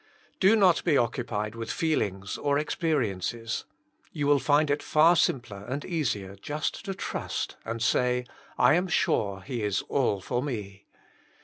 Do 0.39 0.55
not 0.55 0.83
be 0.83 0.97
occupied 0.97 1.53
with 1.53 1.69
feelings 1.71 2.35
or 2.35 2.57
experiences. 2.57 3.65
You 4.11 4.25
will 4.25 4.39
find 4.39 4.71
it 4.71 4.81
far 4.81 5.15
simpler 5.15 5.63
and 5.67 5.85
easier 5.85 6.35
just 6.37 6.83
to 6.85 6.95
trust 6.95 7.55
and 7.65 7.83
say, 7.83 8.25
I 8.57 8.73
am 8.73 8.87
sure 8.87 9.41
He 9.41 9.61
is 9.61 9.83
all 9.89 10.19
for 10.19 10.41
me. 10.41 10.87